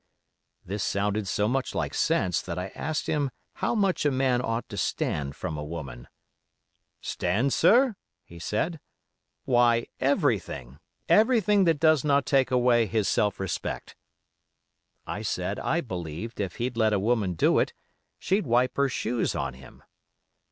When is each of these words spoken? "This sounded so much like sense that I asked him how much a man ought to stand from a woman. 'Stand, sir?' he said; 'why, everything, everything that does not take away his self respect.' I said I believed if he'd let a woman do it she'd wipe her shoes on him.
"This 0.65 0.83
sounded 0.83 1.27
so 1.27 1.47
much 1.47 1.75
like 1.75 1.93
sense 1.93 2.41
that 2.41 2.57
I 2.57 2.69
asked 2.69 3.05
him 3.05 3.29
how 3.61 3.75
much 3.75 4.03
a 4.03 4.09
man 4.09 4.41
ought 4.41 4.67
to 4.69 4.75
stand 4.77 5.35
from 5.35 5.59
a 5.59 5.63
woman. 5.63 6.07
'Stand, 7.01 7.53
sir?' 7.53 7.93
he 8.23 8.39
said; 8.39 8.79
'why, 9.45 9.85
everything, 9.99 10.79
everything 11.07 11.65
that 11.65 11.79
does 11.79 12.03
not 12.03 12.25
take 12.25 12.49
away 12.49 12.87
his 12.87 13.07
self 13.07 13.39
respect.' 13.39 13.95
I 15.05 15.21
said 15.21 15.59
I 15.59 15.81
believed 15.81 16.39
if 16.39 16.55
he'd 16.55 16.77
let 16.77 16.93
a 16.93 16.99
woman 16.99 17.33
do 17.35 17.59
it 17.59 17.71
she'd 18.17 18.47
wipe 18.47 18.77
her 18.77 18.89
shoes 18.89 19.35
on 19.35 19.53
him. 19.53 19.83